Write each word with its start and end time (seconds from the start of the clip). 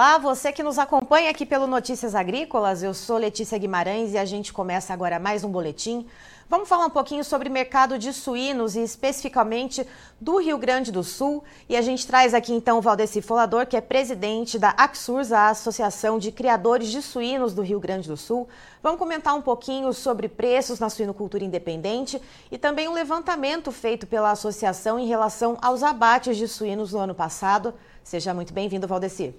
Olá, 0.00 0.16
você 0.16 0.50
que 0.50 0.62
nos 0.62 0.78
acompanha 0.78 1.28
aqui 1.28 1.44
pelo 1.44 1.66
Notícias 1.66 2.14
Agrícolas, 2.14 2.82
eu 2.82 2.94
sou 2.94 3.18
Letícia 3.18 3.58
Guimarães 3.58 4.14
e 4.14 4.16
a 4.16 4.24
gente 4.24 4.50
começa 4.50 4.94
agora 4.94 5.18
mais 5.18 5.44
um 5.44 5.50
boletim. 5.50 6.06
Vamos 6.48 6.70
falar 6.70 6.86
um 6.86 6.90
pouquinho 6.90 7.22
sobre 7.22 7.50
mercado 7.50 7.98
de 7.98 8.10
suínos 8.14 8.76
e 8.76 8.82
especificamente 8.82 9.86
do 10.18 10.38
Rio 10.38 10.56
Grande 10.56 10.90
do 10.90 11.04
Sul. 11.04 11.44
E 11.68 11.76
a 11.76 11.82
gente 11.82 12.06
traz 12.06 12.32
aqui 12.32 12.50
então 12.50 12.78
o 12.78 12.80
Valdeci 12.80 13.20
Folador, 13.20 13.66
que 13.66 13.76
é 13.76 13.80
presidente 13.82 14.58
da 14.58 14.72
AXURS, 14.74 15.32
a 15.32 15.50
Associação 15.50 16.18
de 16.18 16.32
Criadores 16.32 16.88
de 16.88 17.02
Suínos 17.02 17.52
do 17.52 17.60
Rio 17.60 17.78
Grande 17.78 18.08
do 18.08 18.16
Sul. 18.16 18.48
Vamos 18.82 18.98
comentar 18.98 19.34
um 19.34 19.42
pouquinho 19.42 19.92
sobre 19.92 20.30
preços 20.30 20.80
na 20.80 20.88
suinocultura 20.88 21.44
independente 21.44 22.18
e 22.50 22.56
também 22.56 22.88
um 22.88 22.94
levantamento 22.94 23.70
feito 23.70 24.06
pela 24.06 24.30
associação 24.30 24.98
em 24.98 25.06
relação 25.06 25.58
aos 25.60 25.82
abates 25.82 26.38
de 26.38 26.48
suínos 26.48 26.94
no 26.94 27.00
ano 27.00 27.14
passado. 27.14 27.74
Seja 28.02 28.32
muito 28.32 28.54
bem-vindo, 28.54 28.88
Valdeci. 28.88 29.34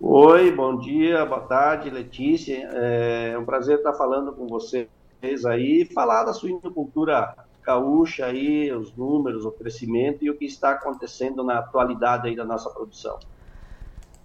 Oi, 0.00 0.52
bom 0.52 0.78
dia, 0.78 1.26
boa 1.26 1.40
tarde, 1.40 1.90
Letícia. 1.90 2.56
É 2.72 3.36
um 3.36 3.44
prazer 3.44 3.78
estar 3.78 3.94
falando 3.94 4.32
com 4.32 4.46
você 4.46 4.88
aí, 5.46 5.88
falar 5.92 6.22
da 6.22 6.32
suinocultura 6.32 7.34
gaúcha 7.66 8.26
aí, 8.26 8.72
os 8.72 8.96
números, 8.96 9.44
o 9.44 9.50
crescimento 9.50 10.24
e 10.24 10.30
o 10.30 10.38
que 10.38 10.44
está 10.44 10.70
acontecendo 10.70 11.42
na 11.42 11.58
atualidade 11.58 12.28
aí 12.28 12.36
da 12.36 12.44
nossa 12.44 12.70
produção. 12.70 13.18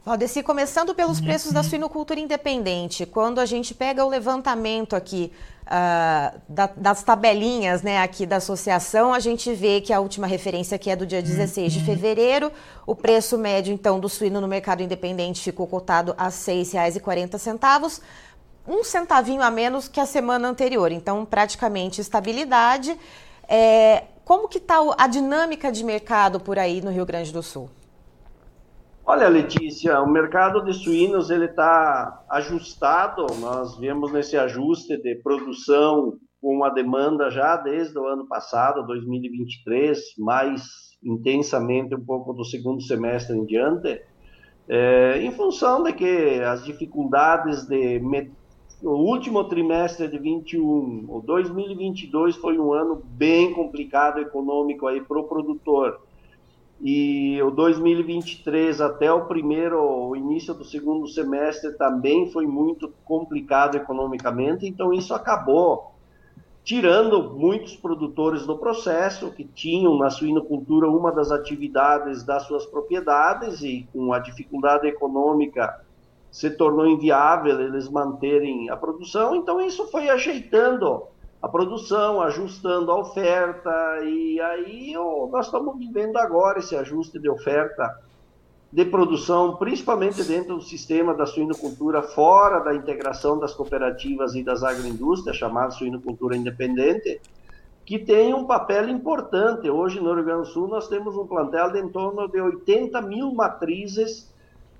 Valdeci, 0.06 0.44
começando 0.44 0.94
pelos 0.94 1.22
preços 1.22 1.54
da 1.54 1.64
suinocultura 1.64 2.20
independente, 2.20 3.06
quando 3.06 3.40
a 3.40 3.46
gente 3.46 3.74
pega 3.74 4.04
o 4.04 4.10
levantamento 4.10 4.98
aqui 4.98 5.32
uh, 5.62 6.42
da, 6.46 6.70
das 6.76 7.04
tabelinhas 7.04 7.82
né, 7.82 8.02
aqui 8.02 8.26
da 8.26 8.36
associação, 8.36 9.14
a 9.14 9.20
gente 9.22 9.54
vê 9.54 9.80
que 9.80 9.94
a 9.94 10.02
última 10.02 10.28
referência 10.28 10.76
aqui 10.76 10.90
é 10.90 10.96
do 10.98 11.06
dia 11.06 11.22
16 11.22 11.72
de 11.72 11.86
fevereiro, 11.86 12.52
o 12.86 12.94
preço 12.94 13.38
médio 13.38 13.74
então 13.74 13.98
do 13.98 14.10
suíno 14.10 14.42
no 14.42 14.48
mercado 14.48 14.84
independente 14.84 15.42
ficou 15.42 15.66
cotado 15.68 16.14
a 16.18 16.26
R$ 16.26 16.32
6,40, 16.32 18.02
um 18.68 18.84
centavinho 18.84 19.42
a 19.42 19.50
menos 19.50 19.88
que 19.88 20.02
a 20.02 20.06
semana 20.06 20.50
anterior, 20.50 20.92
então 20.92 21.24
praticamente 21.24 22.02
estabilidade. 22.02 23.00
É, 23.48 24.04
como 24.26 24.50
que 24.50 24.58
está 24.58 24.80
a 24.98 25.08
dinâmica 25.08 25.72
de 25.72 25.82
mercado 25.82 26.42
por 26.42 26.60
aí 26.60 26.82
no 26.82 26.92
Rio 26.92 27.06
Grande 27.06 27.32
do 27.32 27.42
Sul? 27.42 27.70
Olha, 29.06 29.28
Letícia, 29.28 30.00
o 30.02 30.10
mercado 30.10 30.64
de 30.64 30.74
suínos 30.74 31.30
ele 31.30 31.46
está 31.46 32.24
ajustado. 32.30 33.26
Nós 33.42 33.78
vemos 33.78 34.14
nesse 34.14 34.38
ajuste 34.38 34.96
de 34.96 35.16
produção 35.16 36.18
com 36.42 36.64
a 36.64 36.70
demanda 36.70 37.30
já 37.30 37.58
desde 37.58 38.00
o 38.00 38.08
ano 38.08 38.26
passado, 38.26 38.86
2023, 38.88 40.00
mais 40.20 40.64
intensamente 41.04 41.94
um 41.94 42.04
pouco 42.04 42.32
do 42.32 42.46
segundo 42.46 42.82
semestre 42.82 43.38
em 43.38 43.46
diante, 43.46 44.02
é, 44.70 45.20
em 45.22 45.32
função 45.32 45.84
de 45.84 45.92
que 45.92 46.42
as 46.42 46.64
dificuldades 46.64 47.66
de 47.68 48.00
o 48.82 48.92
último 48.92 49.46
trimestre 49.46 50.08
de 50.10 50.18
21, 50.18 51.06
o 51.10 51.22
2022 51.26 52.38
foi 52.38 52.58
um 52.58 52.74
ano 52.74 53.02
bem 53.06 53.54
complicado 53.54 54.20
econômico 54.20 54.88
aí 54.88 55.02
para 55.02 55.20
o 55.20 55.24
produtor. 55.24 56.03
E 56.86 57.42
o 57.42 57.50
2023 57.50 58.82
até 58.82 59.10
o 59.10 59.24
primeiro, 59.26 59.82
o 59.82 60.18
início 60.18 60.54
do 60.54 60.66
segundo 60.66 61.08
semestre 61.08 61.72
também 61.78 62.30
foi 62.30 62.46
muito 62.46 62.92
complicado 63.06 63.76
economicamente, 63.76 64.68
então 64.68 64.92
isso 64.92 65.14
acabou 65.14 65.94
tirando 66.62 67.32
muitos 67.36 67.78
produtores 67.78 68.46
do 68.46 68.58
processo 68.58 69.32
que 69.32 69.46
tinham 69.46 69.98
na 69.98 70.10
suinocultura 70.10 70.90
uma 70.90 71.10
das 71.10 71.32
atividades 71.32 72.22
das 72.24 72.44
suas 72.44 72.66
propriedades 72.66 73.62
e 73.62 73.88
com 73.94 74.12
a 74.12 74.20
dificuldade 74.20 74.86
econômica 74.86 75.82
se 76.30 76.50
tornou 76.50 76.86
inviável 76.86 77.62
eles 77.62 77.88
manterem 77.88 78.70
a 78.70 78.76
produção, 78.76 79.36
então 79.36 79.62
isso 79.62 79.88
foi 79.88 80.10
ajeitando 80.10 81.04
a 81.44 81.50
produção, 81.50 82.22
ajustando 82.22 82.90
a 82.90 82.98
oferta, 82.98 83.70
e 84.06 84.40
aí 84.40 84.96
oh, 84.98 85.28
nós 85.30 85.48
estamos 85.48 85.78
vivendo 85.78 86.16
agora 86.16 86.60
esse 86.60 86.74
ajuste 86.74 87.20
de 87.20 87.30
oferta 87.30 88.00
de 88.72 88.86
produção, 88.86 89.58
principalmente 89.58 90.24
dentro 90.24 90.56
do 90.56 90.62
sistema 90.62 91.14
da 91.14 91.26
suinocultura, 91.26 92.02
fora 92.02 92.60
da 92.62 92.74
integração 92.74 93.38
das 93.38 93.54
cooperativas 93.54 94.36
e 94.36 94.42
das 94.42 94.64
agroindústrias, 94.64 95.36
chamada 95.36 95.72
suinocultura 95.72 96.38
independente, 96.38 97.20
que 97.86 98.00
tem 98.00 98.34
um 98.34 98.46
papel 98.46 98.88
importante. 98.88 99.70
Hoje, 99.70 100.00
no 100.00 100.14
Rio 100.14 100.24
Grande 100.24 100.48
do 100.48 100.54
Sul, 100.54 100.70
nós 100.70 100.88
temos 100.88 101.18
um 101.18 101.28
plantel 101.28 101.74
de 101.74 101.80
em 101.80 101.90
torno 101.90 102.26
de 102.30 102.40
80 102.40 103.02
mil 103.02 103.34
matrizes 103.34 104.33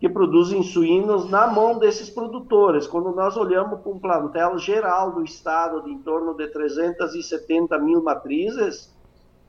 que 0.04 0.10
produzem 0.10 0.62
suínos 0.62 1.30
na 1.30 1.48
mão 1.48 1.80
desses 1.80 2.10
produtores. 2.10 2.86
Quando 2.86 3.16
nós 3.16 3.38
olhamos 3.38 3.80
para 3.80 3.90
um 3.90 3.98
plantel 3.98 4.58
geral 4.58 5.14
do 5.14 5.24
estado 5.24 5.82
de 5.82 5.92
em 5.92 6.00
torno 6.00 6.34
de 6.34 6.46
370 6.50 7.80
mil 7.80 8.04
matrizes, 8.04 8.94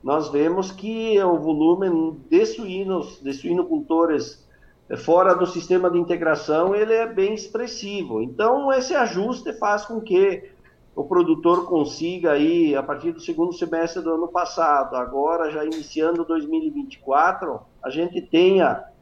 nós 0.00 0.28
vemos 0.28 0.70
que 0.70 1.20
o 1.20 1.36
volume 1.38 2.20
de 2.30 2.46
suínos, 2.46 3.20
de 3.20 3.32
suinocultores 3.32 4.46
eh, 4.88 4.96
fora 4.96 5.34
do 5.34 5.44
sistema 5.44 5.90
de 5.90 5.98
integração, 5.98 6.72
ele 6.72 6.92
é 6.92 7.04
bem 7.04 7.34
expressivo. 7.34 8.22
Então, 8.22 8.72
esse 8.72 8.94
ajuste 8.94 9.52
faz 9.54 9.84
com 9.84 10.00
que 10.00 10.52
o 10.94 11.02
produtor 11.02 11.66
consiga 11.66 12.30
aí, 12.30 12.76
a 12.76 12.82
partir 12.84 13.10
do 13.10 13.18
segundo 13.18 13.52
semestre 13.52 14.00
do 14.00 14.14
ano 14.14 14.28
passado, 14.28 14.94
agora 14.94 15.50
já 15.50 15.64
iniciando 15.64 16.24
2024, 16.24 17.58
a 17.82 17.90
gente 17.90 18.22
tenha 18.22 18.93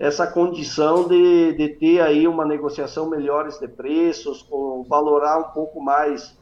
essa 0.00 0.26
condição 0.26 1.06
de, 1.06 1.52
de 1.52 1.68
ter 1.68 2.00
aí 2.00 2.26
uma 2.26 2.42
negociação 2.42 3.10
melhores 3.10 3.60
de 3.60 3.68
preços, 3.68 4.40
com, 4.40 4.82
valorar 4.88 5.38
um 5.38 5.52
pouco 5.52 5.78
mais 5.78 6.34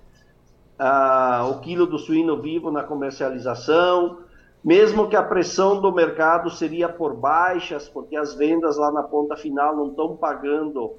ah, 0.79 1.45
o 1.51 1.59
quilo 1.59 1.85
do 1.85 1.99
suíno 1.99 2.41
vivo 2.41 2.71
na 2.71 2.85
comercialização, 2.85 4.19
mesmo 4.63 5.09
que 5.09 5.17
a 5.17 5.25
pressão 5.25 5.81
do 5.81 5.93
mercado 5.93 6.51
seria 6.51 6.89
por 6.89 7.17
baixas, 7.17 7.89
porque 7.89 8.17
as 8.17 8.33
vendas 8.33 8.77
lá 8.77 8.93
na 8.93 9.03
ponta 9.03 9.37
final 9.37 9.77
não 9.77 9.89
estão 9.89 10.17
pagando 10.17 10.93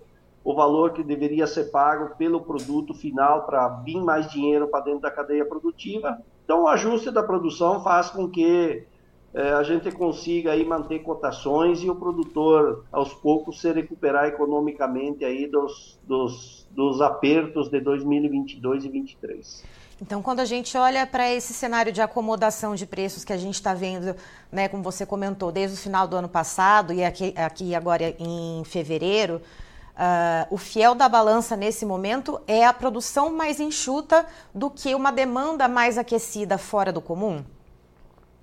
o 0.43 0.53
valor 0.53 0.91
que 0.91 1.01
deveria 1.01 1.47
ser 1.47 1.71
pago 1.71 2.13
pelo 2.17 2.41
produto 2.41 2.93
final 2.93 3.45
para 3.45 3.69
vir 3.85 4.01
mais 4.01 4.29
dinheiro 4.29 4.67
para 4.67 4.83
dentro 4.83 4.99
da 4.99 5.11
cadeia 5.11 5.45
produtiva. 5.45 6.19
Então, 6.43 6.63
o 6.63 6.67
ajuste 6.67 7.09
da 7.09 7.23
produção 7.23 7.81
faz 7.81 8.09
com 8.09 8.29
que 8.29 8.85
é, 9.33 9.53
a 9.53 9.63
gente 9.63 9.91
consiga 9.91 10.51
aí 10.51 10.65
manter 10.65 10.99
cotações 10.99 11.81
e 11.83 11.89
o 11.89 11.95
produtor 11.95 12.85
aos 12.91 13.13
poucos 13.13 13.61
se 13.61 13.71
recuperar 13.71 14.25
economicamente 14.25 15.23
aí 15.23 15.45
dos, 15.45 15.99
dos, 16.03 16.67
dos 16.71 16.99
apertos 16.99 17.69
de 17.69 17.79
2022 17.79 18.85
e 18.85 18.87
2023. 18.87 19.63
Então, 20.01 20.21
quando 20.21 20.39
a 20.39 20.45
gente 20.45 20.77
olha 20.77 21.05
para 21.05 21.29
esse 21.29 21.53
cenário 21.53 21.91
de 21.91 22.01
acomodação 22.01 22.73
de 22.73 22.85
preços 22.85 23.25
que 23.25 23.33
a 23.33 23.37
gente 23.37 23.55
está 23.55 23.73
vendo, 23.73 24.15
né, 24.49 24.69
como 24.69 24.81
você 24.81 25.05
comentou, 25.05 25.51
desde 25.51 25.75
o 25.75 25.79
final 25.79 26.07
do 26.07 26.15
ano 26.15 26.29
passado 26.29 26.93
e 26.93 27.03
aqui, 27.03 27.33
aqui 27.35 27.75
agora 27.75 28.15
em 28.17 28.63
fevereiro, 28.63 29.41
uh, 29.95 30.47
o 30.49 30.57
fiel 30.57 30.95
da 30.95 31.09
balança 31.09 31.57
nesse 31.57 31.85
momento 31.85 32.39
é 32.47 32.65
a 32.65 32.71
produção 32.71 33.29
mais 33.29 33.59
enxuta 33.59 34.25
do 34.55 34.69
que 34.69 34.95
uma 34.95 35.11
demanda 35.11 35.67
mais 35.67 35.97
aquecida 35.97 36.57
fora 36.57 36.93
do 36.93 37.01
comum? 37.01 37.43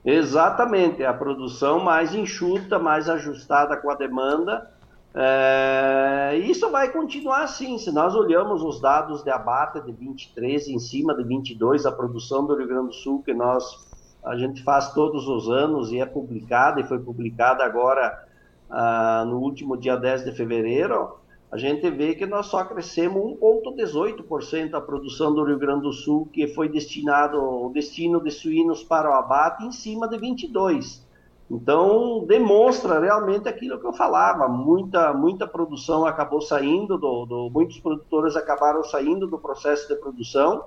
Exatamente, 0.07 1.03
a 1.03 1.13
produção 1.13 1.81
mais 1.81 2.15
enxuta, 2.15 2.79
mais 2.79 3.09
ajustada 3.09 3.77
com 3.77 3.91
a 3.91 3.97
demanda. 3.97 4.71
É, 5.13 6.37
isso 6.45 6.71
vai 6.71 6.93
continuar 6.93 7.43
assim. 7.43 7.77
Se 7.77 7.91
nós 7.91 8.15
olhamos 8.15 8.63
os 8.63 8.81
dados 8.81 9.25
de 9.25 9.31
abate 9.31 9.81
de 9.81 9.91
23 9.91 10.69
em 10.69 10.79
cima 10.79 11.13
de 11.13 11.25
22, 11.25 11.87
a 11.87 11.91
produção 11.91 12.47
do 12.47 12.55
Rio 12.55 12.69
Grande 12.69 12.89
do 12.89 12.95
Sul, 12.95 13.21
que 13.25 13.35
nós 13.35 13.85
a 14.25 14.37
gente 14.37 14.63
faz 14.63 14.93
todos 14.93 15.27
os 15.27 15.49
anos 15.49 15.91
e 15.91 15.99
é 15.99 16.07
publicada, 16.07 16.81
e 16.81 16.85
foi 16.85 17.01
publicada 17.01 17.65
agora 17.65 18.27
ah, 18.71 19.25
no 19.27 19.39
último 19.39 19.77
dia 19.77 19.97
10 19.97 20.25
de 20.25 20.33
fevereiro, 20.33 21.17
a 21.51 21.57
gente 21.57 21.89
vê 21.91 22.15
que 22.15 22.27
nós 22.27 22.47
só 22.47 22.65
crescemos 22.65 23.39
1,18% 23.39 24.75
a 24.75 24.81
produção 24.81 25.33
do 25.33 25.45
Rio 25.45 25.59
Grande 25.59 25.83
do 25.83 25.93
Sul, 25.93 26.29
que 26.33 26.49
foi 26.49 26.69
destinado 26.69 27.39
o 27.39 27.71
destino 27.73 28.21
de 28.21 28.31
suínos 28.31 28.83
para 28.83 29.09
o 29.09 29.15
abate, 29.15 29.65
em 29.65 29.71
cima 29.71 30.09
de 30.09 30.19
22. 30.19 31.07
Então, 31.49 32.25
demonstra 32.27 32.99
realmente 32.99 33.49
aquilo 33.49 33.79
que 33.79 33.87
eu 33.87 33.93
falava, 33.93 34.49
muita, 34.49 35.13
muita 35.13 35.47
produção 35.47 36.05
acabou 36.05 36.41
saindo, 36.41 36.99
do, 36.99 37.25
do, 37.25 37.51
muitos 37.51 37.79
produtores 37.79 38.35
acabaram 38.35 38.83
saindo 38.83 39.29
do 39.29 39.39
processo 39.39 39.87
de 39.87 39.95
produção 39.95 40.65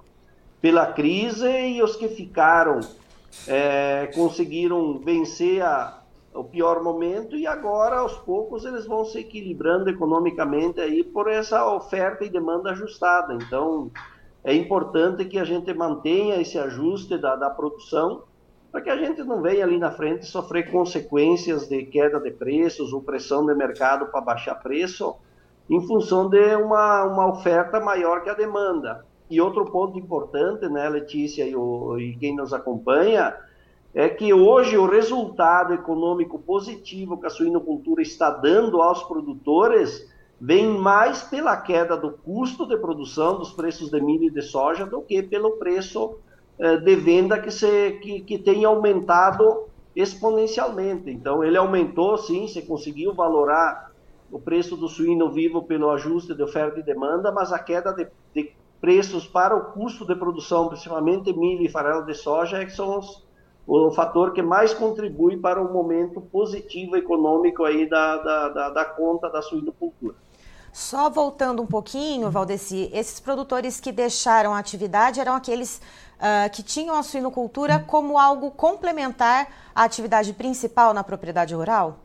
pela 0.62 0.86
crise 0.86 1.50
e 1.50 1.84
os 1.84 1.98
que 1.98 2.08
ficaram 2.08 2.80
é, 3.46 4.10
conseguiram 4.16 4.98
vencer 5.00 5.62
a, 5.62 6.02
o 6.34 6.44
pior 6.44 6.84
momento 6.84 7.36
e 7.36 7.48
agora 7.48 8.00
aos 8.00 8.18
poucos 8.20 8.66
eles 8.66 8.86
vão 8.86 9.04
se 9.04 9.20
equilibrando 9.20 9.90
economicamente 9.90 10.80
aí 10.80 11.04
por 11.04 11.30
essa 11.30 11.66
oferta 11.74 12.24
e 12.24 12.30
demanda 12.30 12.72
ajustada. 12.72 13.34
Então 13.34 13.92
é 14.44 14.54
importante 14.54 15.26
que 15.26 15.40
a 15.40 15.44
gente 15.44 15.74
mantenha 15.74 16.40
esse 16.40 16.58
ajuste 16.58 17.18
da, 17.18 17.36
da 17.36 17.50
produção 17.50 18.24
para 18.72 18.82
que 18.82 18.90
a 18.90 18.98
gente 18.98 19.24
não 19.24 19.42
venha 19.42 19.66
ali 19.66 19.80
na 19.80 19.92
frente 19.92 20.26
sofrer 20.26 20.72
consequências 20.72 21.68
de 21.68 21.86
queda 21.86 22.20
de 22.20 22.32
preços 22.32 22.94
ou 22.94 23.02
pressão 23.02 23.46
de 23.46 23.54
mercado 23.56 24.08
para 24.08 24.22
baixar 24.22 24.56
preço 24.56 25.16
em 25.70 25.86
função 25.86 26.30
de 26.30 26.56
uma, 26.56 27.04
uma 27.04 27.28
oferta 27.28 27.80
maior 27.80 28.24
que 28.24 28.30
a 28.30 28.34
demanda. 28.34 29.06
E 29.30 29.40
outro 29.40 29.66
ponto 29.66 29.98
importante, 29.98 30.68
né, 30.68 30.90
Letícia 30.90 31.44
e, 31.44 31.56
o, 31.56 32.00
e 32.00 32.16
quem 32.16 32.36
nos 32.36 32.54
acompanha, 32.54 33.36
é 33.94 34.08
que 34.08 34.34
hoje 34.34 34.78
o 34.78 34.86
resultado 34.86 35.74
econômico 35.74 36.38
positivo 36.40 37.18
que 37.18 37.26
a 37.26 37.30
suinocultura 37.30 38.02
está 38.02 38.30
dando 38.30 38.82
aos 38.82 39.04
produtores 39.04 40.08
vem 40.40 40.68
mais 40.68 41.22
pela 41.24 41.58
queda 41.58 41.98
do 41.98 42.12
custo 42.12 42.66
de 42.66 42.78
produção 42.78 43.38
dos 43.38 43.52
preços 43.52 43.90
de 43.90 44.00
milho 44.00 44.26
e 44.26 44.32
de 44.32 44.42
soja 44.42 44.86
do 44.86 45.02
que 45.02 45.22
pelo 45.24 45.58
preço 45.58 46.18
eh, 46.58 46.78
de 46.78 46.96
venda 46.96 47.40
que, 47.40 47.52
se, 47.52 48.00
que, 48.02 48.22
que 48.22 48.38
tem 48.38 48.64
aumentado 48.64 49.68
exponencialmente. 49.96 51.10
Então, 51.10 51.44
ele 51.44 51.58
aumentou, 51.58 52.18
sim, 52.18 52.48
você 52.48 52.62
conseguiu 52.62 53.14
valorar 53.14 53.92
o 54.32 54.40
preço 54.40 54.78
do 54.78 54.88
suíno 54.88 55.32
vivo 55.32 55.64
pelo 55.64 55.90
ajuste 55.90 56.36
de 56.36 56.44
oferta 56.44 56.80
e 56.80 56.84
demanda, 56.84 57.32
mas 57.32 57.52
a 57.52 57.60
queda 57.60 57.92
de, 57.92 58.08
de 58.34 58.54
preços 58.80 59.28
para 59.28 59.56
o 59.56 59.72
custo 59.74 60.06
de 60.06 60.16
produção, 60.16 60.70
principalmente 60.70 61.34
milho 61.34 61.64
e 61.64 61.70
farelo 61.70 62.06
de 62.06 62.14
soja, 62.14 62.60
é 62.60 62.66
que 62.66 62.72
são 62.72 63.00
os, 63.00 63.26
o 63.70 63.92
fator 63.92 64.34
que 64.34 64.42
mais 64.42 64.74
contribui 64.74 65.38
para 65.38 65.62
o 65.62 65.72
momento 65.72 66.20
positivo 66.20 66.98
econômico 66.98 67.64
aí 67.64 67.88
da, 67.88 68.18
da, 68.18 68.50
da, 68.50 68.70
da 68.70 68.86
conta 68.86 69.30
da 69.30 69.42
suinocultura. 69.42 70.16
Só 70.72 71.10
voltando 71.10 71.62
um 71.62 71.68
pouquinho, 71.68 72.30
Valdeci, 72.32 72.90
esses 72.94 73.20
produtores 73.20 73.80
que 73.80 73.92
deixaram 73.92 74.54
a 74.54 74.60
atividade 74.60 75.20
eram 75.20 75.36
aqueles 75.36 75.82
uh, 76.18 76.50
que 76.52 76.64
tinham 76.64 76.96
a 76.96 77.04
suinocultura 77.04 77.80
como 77.80 78.18
algo 78.18 78.52
complementar 78.52 79.48
à 79.76 79.84
atividade 79.84 80.34
principal 80.34 80.94
na 80.94 81.04
propriedade 81.04 81.54
rural? 81.54 81.98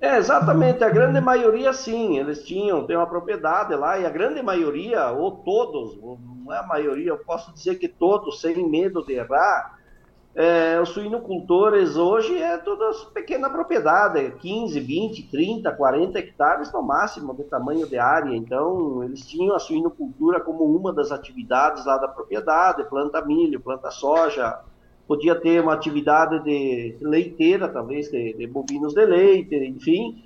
É, 0.00 0.18
exatamente, 0.18 0.84
a 0.84 0.90
grande 0.90 1.20
maioria 1.20 1.72
sim, 1.72 2.18
eles 2.18 2.44
tinham, 2.44 2.86
tem 2.86 2.96
uma 2.96 3.06
propriedade 3.06 3.74
lá, 3.74 3.98
e 3.98 4.04
a 4.04 4.10
grande 4.10 4.42
maioria, 4.42 5.10
ou 5.10 5.30
todos, 5.30 5.96
não 5.98 6.52
é 6.52 6.58
a 6.58 6.62
maioria, 6.62 7.08
eu 7.08 7.18
posso 7.18 7.54
dizer 7.54 7.76
que 7.76 7.88
todos, 7.88 8.40
sem 8.40 8.68
medo 8.68 9.04
de 9.04 9.14
errar, 9.14 9.78
é, 10.34 10.80
os 10.80 10.88
suinocultores 10.88 11.96
hoje 11.96 12.36
é 12.36 12.58
toda 12.58 12.90
pequena 13.12 13.48
propriedade, 13.48 14.32
15, 14.40 14.80
20, 14.80 15.30
30, 15.30 15.70
40 15.70 16.18
hectares 16.18 16.72
no 16.72 16.82
máximo 16.82 17.32
de 17.34 17.44
tamanho 17.44 17.86
de 17.86 17.96
área. 17.96 18.34
Então, 18.34 19.04
eles 19.04 19.24
tinham 19.24 19.54
a 19.54 19.60
suinocultura 19.60 20.40
como 20.40 20.64
uma 20.64 20.92
das 20.92 21.12
atividades 21.12 21.86
lá 21.86 21.98
da 21.98 22.08
propriedade, 22.08 22.82
planta 22.88 23.24
milho, 23.24 23.60
planta 23.60 23.92
soja, 23.92 24.58
podia 25.06 25.36
ter 25.36 25.62
uma 25.62 25.72
atividade 25.72 26.42
de 26.42 26.96
leiteira, 27.00 27.68
talvez, 27.68 28.10
de, 28.10 28.32
de 28.32 28.46
bovinos 28.48 28.92
de 28.92 29.06
leite, 29.06 29.54
enfim. 29.54 30.20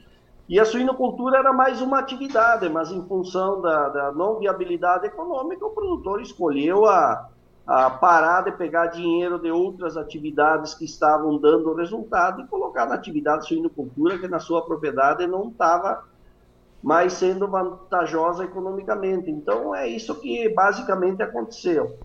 E 0.48 0.58
a 0.58 0.64
suinocultura 0.64 1.36
era 1.36 1.52
mais 1.52 1.82
uma 1.82 1.98
atividade, 1.98 2.66
mas 2.70 2.90
em 2.90 3.06
função 3.06 3.60
da, 3.60 3.90
da 3.90 4.12
não 4.12 4.38
viabilidade 4.38 5.06
econômica, 5.06 5.66
o 5.66 5.70
produtor 5.70 6.22
escolheu 6.22 6.86
a 6.86 7.28
a 7.68 7.90
parar 7.90 8.40
de 8.44 8.52
pegar 8.52 8.86
dinheiro 8.86 9.38
de 9.38 9.50
outras 9.50 9.94
atividades 9.98 10.72
que 10.72 10.86
estavam 10.86 11.36
dando 11.36 11.74
resultado 11.74 12.40
e 12.40 12.46
colocar 12.46 12.86
na 12.86 12.94
atividade 12.94 13.46
suinocultura 13.46 14.18
que 14.18 14.26
na 14.26 14.40
sua 14.40 14.64
propriedade 14.64 15.26
não 15.26 15.48
estava 15.48 16.02
mais 16.82 17.12
sendo 17.12 17.46
vantajosa 17.46 18.44
economicamente. 18.44 19.30
Então 19.30 19.74
é 19.74 19.86
isso 19.86 20.14
que 20.14 20.48
basicamente 20.48 21.22
aconteceu. 21.22 21.98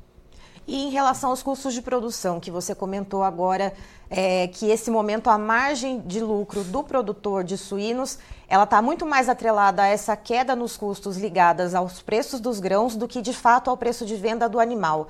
E 0.67 0.87
em 0.87 0.89
relação 0.89 1.29
aos 1.29 1.41
custos 1.41 1.73
de 1.73 1.81
produção, 1.81 2.41
que 2.41 2.51
você 2.51 2.75
comentou 2.75 3.23
agora, 3.23 3.73
é, 4.09 4.49
que 4.49 4.69
esse 4.69 4.91
momento 4.91 5.29
a 5.29 5.37
margem 5.37 6.01
de 6.01 6.19
lucro 6.19 6.65
do 6.65 6.83
produtor 6.83 7.41
de 7.41 7.57
suínos, 7.57 8.19
ela 8.49 8.65
está 8.65 8.81
muito 8.81 9.05
mais 9.05 9.29
atrelada 9.29 9.83
a 9.83 9.87
essa 9.87 10.17
queda 10.17 10.57
nos 10.57 10.75
custos 10.75 11.15
ligadas 11.15 11.73
aos 11.73 12.01
preços 12.01 12.41
dos 12.41 12.59
grãos 12.59 12.97
do 12.97 13.07
que 13.07 13.21
de 13.21 13.31
fato 13.33 13.69
ao 13.69 13.77
preço 13.77 14.05
de 14.05 14.17
venda 14.17 14.49
do 14.49 14.59
animal. 14.59 15.07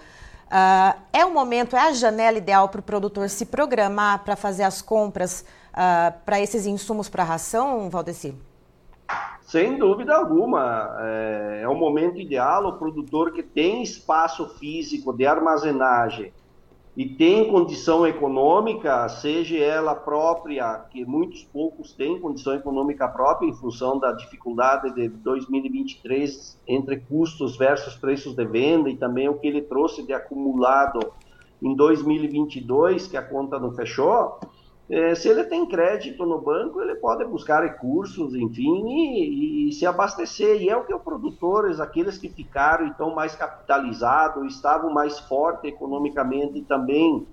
Uh, 0.47 0.99
é 1.11 1.25
o 1.25 1.33
momento, 1.33 1.75
é 1.75 1.79
a 1.79 1.93
janela 1.93 2.37
ideal 2.37 2.69
para 2.69 2.79
o 2.79 2.83
produtor 2.83 3.29
se 3.29 3.45
programar 3.45 4.23
para 4.23 4.35
fazer 4.35 4.63
as 4.63 4.81
compras 4.81 5.45
uh, 5.71 6.13
para 6.25 6.39
esses 6.39 6.65
insumos 6.65 7.09
para 7.09 7.23
ração, 7.23 7.89
Valdeci? 7.89 8.35
Sem 9.41 9.77
dúvida 9.77 10.15
alguma. 10.15 10.97
É, 11.01 11.61
é 11.63 11.67
o 11.67 11.75
momento 11.75 12.19
ideal. 12.19 12.65
O 12.65 12.77
produtor 12.79 13.33
que 13.33 13.43
tem 13.43 13.83
espaço 13.83 14.47
físico 14.57 15.13
de 15.13 15.25
armazenagem 15.25 16.33
e 16.95 17.09
tem 17.09 17.49
condição 17.49 18.05
econômica, 18.05 19.09
seja 19.09 19.57
ela 19.57 19.95
própria, 19.95 20.85
que 20.91 21.03
muitos 21.03 21.43
poucos 21.43 21.91
têm 21.91 22.19
condição 22.19 22.53
econômica 22.53 23.07
própria 23.07 23.47
em 23.47 23.53
função 23.53 23.97
da 23.97 24.11
dificuldade 24.11 24.93
de 24.93 25.07
2023 25.09 26.59
entre 26.67 26.99
custos 26.99 27.57
versus 27.57 27.95
preços 27.95 28.35
de 28.35 28.45
venda 28.45 28.91
e 28.91 28.95
também 28.95 29.27
o 29.27 29.39
que 29.39 29.47
ele 29.47 29.63
trouxe 29.63 30.05
de 30.05 30.13
acumulado 30.13 30.99
em 31.59 31.75
2022, 31.75 33.07
que 33.07 33.17
a 33.17 33.23
conta 33.23 33.57
não 33.57 33.71
fechou, 33.71 34.37
é, 34.89 35.15
se 35.15 35.29
ele 35.29 35.45
tem 35.45 35.65
crédito 35.65 36.25
no 36.25 36.41
banco, 36.41 36.81
ele 36.81 36.95
pode 36.95 37.23
buscar 37.25 37.63
recursos, 37.63 38.35
enfim, 38.35 38.85
e, 38.87 39.69
e, 39.69 39.71
se 39.71 39.85
abastecer. 39.85 40.61
E 40.61 40.69
é 40.69 40.75
o 40.75 40.85
que 40.85 40.93
os 40.93 41.01
produtores, 41.01 41.79
aqueles 41.79 42.17
que 42.17 42.29
ficaram 42.29 42.85
e 42.85 42.89
estão 42.89 43.15
mais 43.15 43.35
capitalizados, 43.35 44.53
estavam 44.53 44.93
mais 44.93 45.19
fortes 45.19 45.71
economicamente 45.71 46.61
também 46.63 47.25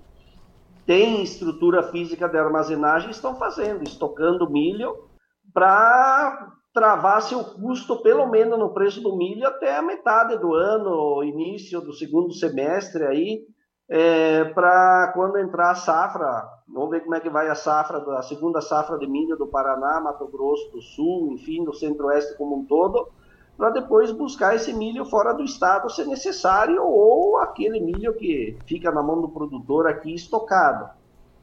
têm 0.85 1.21
estrutura 1.21 1.83
física 1.83 2.27
de 2.27 2.37
armazenagem, 2.37 3.11
estão 3.11 3.35
fazendo, 3.35 3.83
estocando 3.83 4.49
milho 4.49 5.05
para 5.53 6.51
travar 6.73 7.21
seu 7.21 7.43
custo, 7.43 8.01
pelo 8.01 8.27
menos 8.27 8.57
no 8.57 8.73
preço 8.73 9.01
do 9.01 9.15
milho, 9.15 9.45
até 9.45 9.75
a 9.75 9.81
metade 9.81 10.37
do 10.37 10.53
ano, 10.53 11.23
início 11.23 11.81
do 11.81 11.93
segundo 11.93 12.33
semestre 12.33 13.03
aí, 13.03 13.45
é, 13.93 14.45
para 14.45 15.11
quando 15.13 15.37
entrar 15.37 15.71
a 15.71 15.75
safra, 15.75 16.47
vamos 16.65 16.91
ver 16.91 17.01
como 17.01 17.13
é 17.13 17.19
que 17.19 17.29
vai 17.29 17.49
a 17.49 17.55
safra, 17.55 17.97
a 18.17 18.21
segunda 18.21 18.61
safra 18.61 18.97
de 18.97 19.05
milho 19.05 19.35
do 19.35 19.47
Paraná, 19.47 19.99
Mato 19.99 20.25
Grosso 20.27 20.71
do 20.71 20.81
Sul, 20.81 21.33
enfim, 21.33 21.65
do 21.65 21.73
Centro-Oeste 21.73 22.37
como 22.37 22.55
um 22.55 22.63
todo, 22.63 23.09
para 23.57 23.69
depois 23.69 24.09
buscar 24.13 24.55
esse 24.55 24.71
milho 24.71 25.03
fora 25.03 25.33
do 25.33 25.43
estado, 25.43 25.89
se 25.89 26.05
necessário, 26.05 26.81
ou 26.81 27.35
aquele 27.39 27.81
milho 27.81 28.13
que 28.13 28.57
fica 28.65 28.89
na 28.91 29.03
mão 29.03 29.19
do 29.19 29.27
produtor 29.27 29.85
aqui 29.85 30.15
estocado. 30.15 30.89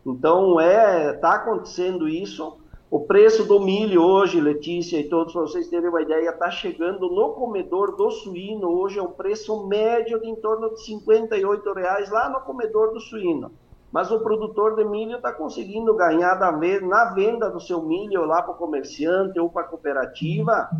Então, 0.06 0.58
é, 0.58 1.16
está 1.16 1.34
acontecendo 1.34 2.08
isso. 2.08 2.56
O 2.90 3.00
preço 3.00 3.44
do 3.44 3.60
milho 3.60 4.02
hoje, 4.02 4.40
Letícia 4.40 4.98
e 4.98 5.10
todos, 5.10 5.34
vocês 5.34 5.68
terem 5.68 5.90
uma 5.90 6.00
ideia, 6.00 6.30
está 6.30 6.50
chegando 6.50 7.10
no 7.10 7.34
comedor 7.34 7.94
do 7.94 8.10
suíno. 8.10 8.66
Hoje 8.66 8.98
é 8.98 9.02
um 9.02 9.12
preço 9.12 9.66
médio 9.66 10.18
de 10.18 10.26
em 10.26 10.34
torno 10.34 10.70
de 10.70 10.82
58 10.82 11.70
reais 11.74 12.10
lá 12.10 12.30
no 12.30 12.40
comedor 12.40 12.94
do 12.94 13.00
suíno. 13.00 13.52
Mas 13.92 14.10
o 14.10 14.20
produtor 14.20 14.74
de 14.74 14.86
milho 14.86 15.16
está 15.16 15.30
conseguindo 15.34 15.94
ganhar 15.94 16.40
na 16.40 17.04
venda 17.12 17.50
do 17.50 17.60
seu 17.60 17.82
milho 17.82 18.24
lá 18.24 18.42
para 18.42 18.52
o 18.52 18.56
comerciante 18.56 19.38
ou 19.38 19.50
para 19.50 19.62
a 19.62 19.68
cooperativa 19.68 20.70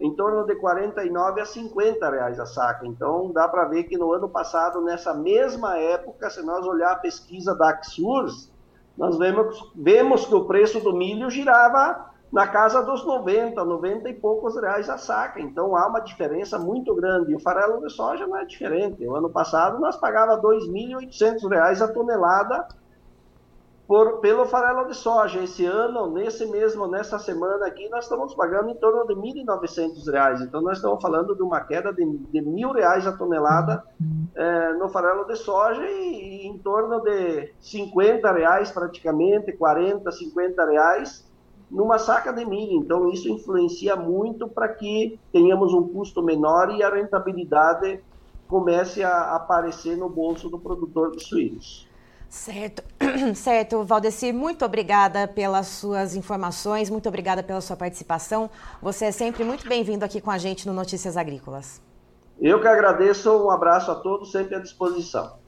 em 0.00 0.14
torno 0.14 0.46
de 0.46 0.54
49 0.54 1.42
a 1.42 1.44
50 1.44 2.10
reais 2.10 2.40
a 2.40 2.46
saca. 2.46 2.86
Então 2.86 3.30
dá 3.32 3.46
para 3.46 3.66
ver 3.66 3.84
que 3.84 3.98
no 3.98 4.14
ano 4.14 4.30
passado, 4.30 4.80
nessa 4.80 5.12
mesma 5.12 5.76
época, 5.76 6.30
se 6.30 6.42
nós 6.42 6.66
olhar 6.66 6.92
a 6.92 6.96
pesquisa 6.96 7.54
da 7.54 7.68
Axurs, 7.68 8.50
nós 9.00 9.16
vemos, 9.16 9.72
vemos 9.74 10.26
que 10.26 10.34
o 10.34 10.44
preço 10.44 10.78
do 10.78 10.94
milho 10.94 11.30
girava 11.30 12.10
na 12.30 12.46
casa 12.46 12.82
dos 12.82 13.02
90, 13.02 13.64
90 13.64 14.10
e 14.10 14.12
poucos 14.12 14.54
reais 14.60 14.90
a 14.90 14.98
saca. 14.98 15.40
Então 15.40 15.74
há 15.74 15.88
uma 15.88 16.00
diferença 16.00 16.58
muito 16.58 16.94
grande. 16.94 17.32
E 17.32 17.34
o 17.34 17.40
farelo 17.40 17.80
de 17.80 17.90
soja 17.90 18.26
não 18.26 18.36
é 18.36 18.44
diferente. 18.44 19.02
O 19.06 19.16
ano 19.16 19.30
passado 19.30 19.80
nós 19.80 19.96
pagava 19.96 20.34
R$ 20.34 20.42
2.800 20.42 21.80
a 21.80 21.88
tonelada 21.88 22.68
por, 23.90 24.20
pelo 24.20 24.46
farelo 24.46 24.86
de 24.86 24.94
soja. 24.94 25.42
Esse 25.42 25.66
ano, 25.66 26.12
nesse 26.12 26.46
mesmo, 26.46 26.86
nessa 26.86 27.18
semana 27.18 27.66
aqui, 27.66 27.88
nós 27.88 28.04
estamos 28.04 28.32
pagando 28.36 28.70
em 28.70 28.76
torno 28.76 29.04
de 29.04 29.14
R$ 29.14 29.44
1.900. 29.44 30.42
Então, 30.42 30.62
nós 30.62 30.76
estamos 30.76 31.02
falando 31.02 31.34
de 31.34 31.42
uma 31.42 31.60
queda 31.62 31.92
de, 31.92 32.06
de 32.06 32.38
R$ 32.38 32.72
reais 32.72 33.04
a 33.04 33.10
tonelada 33.10 33.82
é, 34.36 34.74
no 34.74 34.88
farelo 34.90 35.24
de 35.24 35.34
soja 35.34 35.82
e, 35.84 36.44
e, 36.44 36.46
em 36.46 36.56
torno 36.58 37.00
de 37.00 37.52
R$ 37.60 38.32
reais 38.32 38.70
praticamente, 38.70 39.54
40, 39.54 40.08
50 40.08 40.64
reais 40.66 41.28
numa 41.68 41.98
saca 41.98 42.32
de 42.32 42.44
milho. 42.44 42.74
Então, 42.84 43.10
isso 43.10 43.28
influencia 43.28 43.96
muito 43.96 44.46
para 44.46 44.68
que 44.68 45.18
tenhamos 45.32 45.74
um 45.74 45.88
custo 45.88 46.22
menor 46.22 46.70
e 46.76 46.80
a 46.84 46.94
rentabilidade 46.94 48.00
comece 48.46 49.02
a 49.02 49.34
aparecer 49.34 49.96
no 49.96 50.08
bolso 50.08 50.48
do 50.48 50.60
produtor 50.60 51.10
de 51.10 51.24
suínos. 51.24 51.89
Certo, 52.30 52.84
certo, 53.34 53.82
Valdeci, 53.82 54.32
muito 54.32 54.64
obrigada 54.64 55.26
pelas 55.26 55.66
suas 55.66 56.14
informações, 56.14 56.88
muito 56.88 57.08
obrigada 57.08 57.42
pela 57.42 57.60
sua 57.60 57.76
participação. 57.76 58.48
Você 58.80 59.06
é 59.06 59.12
sempre 59.12 59.42
muito 59.42 59.68
bem-vindo 59.68 60.04
aqui 60.04 60.20
com 60.20 60.30
a 60.30 60.38
gente 60.38 60.64
no 60.64 60.72
Notícias 60.72 61.16
Agrícolas. 61.16 61.82
Eu 62.40 62.60
que 62.60 62.68
agradeço, 62.68 63.32
um 63.32 63.50
abraço 63.50 63.90
a 63.90 63.96
todos, 63.96 64.30
sempre 64.30 64.54
à 64.54 64.60
disposição. 64.60 65.40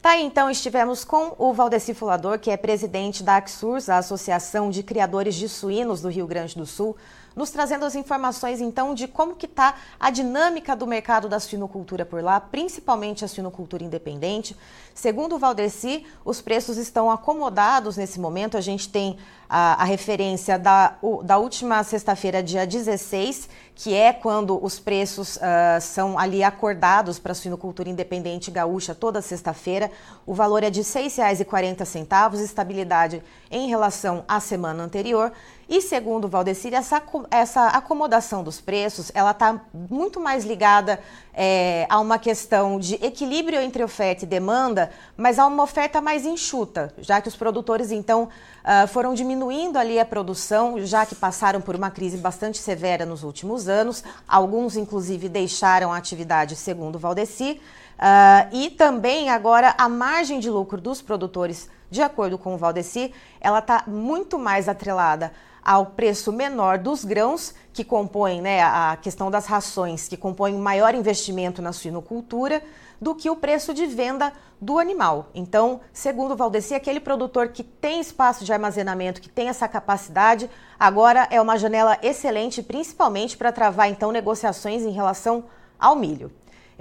Tá 0.00 0.10
aí, 0.10 0.24
então, 0.24 0.48
estivemos 0.48 1.04
com 1.04 1.34
o 1.38 1.52
Valdeci 1.52 1.92
Fulador, 1.92 2.38
que 2.38 2.50
é 2.50 2.56
presidente 2.56 3.22
da 3.24 3.36
AXURS, 3.36 3.88
a 3.88 3.98
Associação 3.98 4.70
de 4.70 4.84
Criadores 4.84 5.34
de 5.34 5.48
Suínos 5.48 6.00
do 6.00 6.08
Rio 6.08 6.26
Grande 6.26 6.56
do 6.56 6.66
Sul, 6.66 6.96
nos 7.34 7.50
trazendo 7.50 7.84
as 7.84 7.94
informações, 7.94 8.60
então, 8.60 8.94
de 8.94 9.08
como 9.08 9.36
que 9.36 9.46
está 9.46 9.74
a 9.98 10.10
dinâmica 10.10 10.74
do 10.76 10.86
mercado 10.86 11.28
da 11.28 11.40
suinocultura 11.40 12.04
por 12.04 12.22
lá, 12.22 12.40
principalmente 12.40 13.24
a 13.24 13.28
suinocultura 13.28 13.84
independente. 13.84 14.56
Segundo 14.94 15.36
o 15.36 15.38
Valdeci, 15.38 16.04
os 16.24 16.40
preços 16.40 16.76
estão 16.76 17.10
acomodados 17.10 17.96
nesse 17.96 18.20
momento. 18.20 18.56
A 18.56 18.60
gente 18.60 18.88
tem 18.88 19.16
a, 19.48 19.82
a 19.82 19.84
referência 19.84 20.58
da, 20.58 20.96
o, 21.02 21.22
da 21.22 21.36
última 21.36 21.82
sexta-feira, 21.82 22.42
dia 22.42 22.66
16, 22.66 23.48
que 23.74 23.94
é 23.94 24.12
quando 24.12 24.62
os 24.62 24.78
preços 24.78 25.36
uh, 25.36 25.80
são 25.80 26.18
ali 26.18 26.42
acordados 26.42 27.18
para 27.18 27.32
a 27.32 27.34
suinocultura 27.34 27.88
independente 27.88 28.50
gaúcha 28.50 28.94
toda 28.94 29.20
sexta-feira. 29.20 29.90
O 30.24 30.34
valor 30.34 30.62
é 30.62 30.70
de 30.70 30.80
R$ 30.80 30.86
6,40, 30.86 32.40
estabilidade 32.40 33.22
em 33.50 33.68
relação 33.68 34.24
à 34.26 34.40
semana 34.40 34.82
anterior. 34.82 35.32
E 35.72 35.80
segundo 35.80 36.28
Valdecir, 36.28 36.74
essa, 36.74 37.02
essa 37.30 37.68
acomodação 37.68 38.44
dos 38.44 38.60
preços, 38.60 39.10
ela 39.14 39.30
está 39.30 39.58
muito 39.72 40.20
mais 40.20 40.44
ligada 40.44 41.00
é, 41.32 41.86
a 41.88 41.98
uma 41.98 42.18
questão 42.18 42.78
de 42.78 42.96
equilíbrio 42.96 43.58
entre 43.58 43.82
oferta 43.82 44.26
e 44.26 44.28
demanda, 44.28 44.90
mas 45.16 45.38
a 45.38 45.46
uma 45.46 45.62
oferta 45.62 45.98
mais 45.98 46.26
enxuta, 46.26 46.92
já 46.98 47.22
que 47.22 47.28
os 47.28 47.34
produtores, 47.34 47.90
então, 47.90 48.24
uh, 48.24 48.86
foram 48.88 49.14
diminuindo 49.14 49.78
ali 49.78 49.98
a 49.98 50.04
produção, 50.04 50.78
já 50.84 51.06
que 51.06 51.14
passaram 51.14 51.62
por 51.62 51.74
uma 51.74 51.90
crise 51.90 52.18
bastante 52.18 52.58
severa 52.58 53.06
nos 53.06 53.22
últimos 53.22 53.66
anos. 53.66 54.04
Alguns, 54.28 54.76
inclusive, 54.76 55.26
deixaram 55.26 55.90
a 55.90 55.96
atividade, 55.96 56.54
segundo 56.54 56.96
o 56.96 56.98
Valdeci. 56.98 57.58
Uh, 58.02 58.48
e 58.50 58.70
também 58.70 59.30
agora 59.30 59.76
a 59.78 59.88
margem 59.88 60.40
de 60.40 60.50
lucro 60.50 60.80
dos 60.80 61.00
produtores, 61.00 61.70
de 61.88 62.02
acordo 62.02 62.36
com 62.36 62.52
o 62.52 62.58
Valdeci, 62.58 63.14
ela 63.40 63.60
está 63.60 63.84
muito 63.86 64.40
mais 64.40 64.68
atrelada 64.68 65.32
ao 65.62 65.86
preço 65.86 66.32
menor 66.32 66.78
dos 66.78 67.04
grãos, 67.04 67.54
que 67.72 67.84
compõem 67.84 68.42
né, 68.42 68.60
a 68.60 68.98
questão 69.00 69.30
das 69.30 69.46
rações, 69.46 70.08
que 70.08 70.16
compõem 70.16 70.56
maior 70.56 70.96
investimento 70.96 71.62
na 71.62 71.72
suinocultura, 71.72 72.60
do 73.00 73.14
que 73.14 73.30
o 73.30 73.36
preço 73.36 73.72
de 73.72 73.86
venda 73.86 74.32
do 74.60 74.80
animal. 74.80 75.28
Então, 75.32 75.80
segundo 75.92 76.32
o 76.32 76.36
Valdeci, 76.36 76.74
aquele 76.74 76.98
produtor 76.98 77.50
que 77.50 77.62
tem 77.62 78.00
espaço 78.00 78.44
de 78.44 78.52
armazenamento, 78.52 79.20
que 79.20 79.28
tem 79.28 79.48
essa 79.48 79.68
capacidade, 79.68 80.50
agora 80.76 81.28
é 81.30 81.40
uma 81.40 81.56
janela 81.56 81.96
excelente, 82.02 82.64
principalmente 82.64 83.36
para 83.36 83.52
travar 83.52 83.88
então 83.88 84.10
negociações 84.10 84.82
em 84.82 84.90
relação 84.90 85.44
ao 85.78 85.94
milho. 85.94 86.32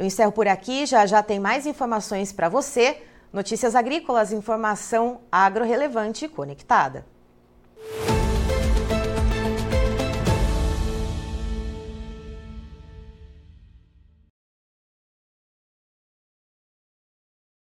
Eu 0.01 0.07
encerro 0.07 0.31
por 0.31 0.47
aqui, 0.47 0.87
já 0.87 1.05
já 1.05 1.21
tem 1.21 1.39
mais 1.39 1.67
informações 1.67 2.33
para 2.33 2.49
você. 2.49 3.03
Notícias 3.31 3.75
agrícolas, 3.75 4.31
informação 4.31 5.21
agro 5.31 5.63
relevante 5.63 6.25
e 6.25 6.27
conectada. 6.27 7.05